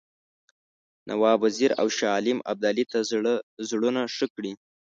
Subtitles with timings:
[1.09, 2.97] نواب وزیر او شاه عالم ابدالي ته
[3.69, 4.51] زړونه ښه کړي.